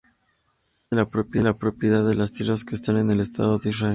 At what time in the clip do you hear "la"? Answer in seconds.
1.43-1.53